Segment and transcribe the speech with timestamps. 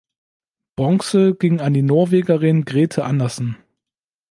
[0.75, 3.57] Bronze ging an die Norwegerin Grete Andersen.